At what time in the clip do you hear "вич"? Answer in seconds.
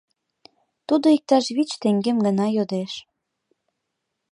1.55-1.71